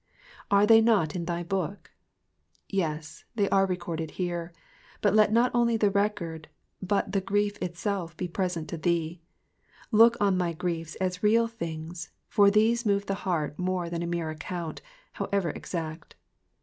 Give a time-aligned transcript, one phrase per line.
[0.49, 1.77] ^^Are they not in thy 'bookV
[2.67, 4.51] Yes, they are recorded there,
[4.99, 6.47] but let not only the record
[6.81, 9.21] but the grief itself be present to thee.
[9.91, 14.07] Look on my griefs as real things, for these move the heart more than a
[14.07, 14.81] mere account,
[15.13, 16.15] however exact.